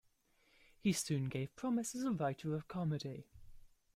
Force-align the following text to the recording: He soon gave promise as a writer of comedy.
He 0.79 0.93
soon 0.93 1.29
gave 1.29 1.55
promise 1.55 1.93
as 1.93 2.05
a 2.05 2.11
writer 2.11 2.55
of 2.55 2.67
comedy. 2.67 3.27